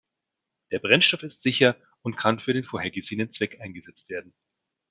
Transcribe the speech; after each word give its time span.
Der 0.71 0.79
Brennstoff 0.79 1.21
ist 1.21 1.43
sicher 1.43 1.77
und 2.01 2.17
kann 2.17 2.39
für 2.39 2.53
den 2.55 2.63
vorgesehenen 2.63 3.29
Zweck 3.29 3.61
eingesetzt 3.61 4.09
werden. 4.09 4.33